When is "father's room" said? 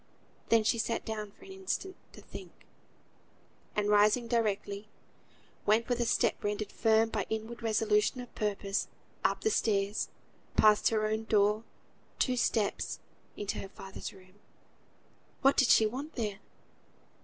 13.69-14.39